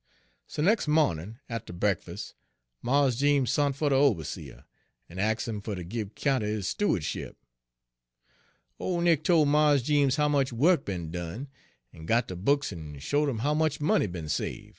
[0.47, 2.33] "So nex' mawnin' atter breakfus'
[2.81, 4.65] Mars Jeems sont fer de oberseah,
[5.07, 7.35] en ax' 'im fer ter gib 'count er his styoa'dship.
[8.79, 11.49] Ole Nick tol' Mars Jeems how much wuk be'n done,
[11.93, 14.69] en got de books en showed 'im how much money be'n save'.